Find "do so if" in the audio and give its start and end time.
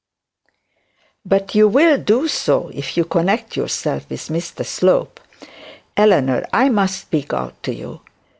1.99-2.97